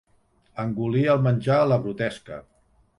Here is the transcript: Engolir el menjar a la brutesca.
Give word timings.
Engolir 0.63 1.05
el 1.17 1.23
menjar 1.29 1.61
a 1.67 1.69
la 1.75 1.81
brutesca. 1.87 2.45